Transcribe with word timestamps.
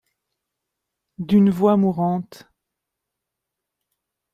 D’une 1.19 1.51
voix 1.51 1.77
mourante. 1.77 2.49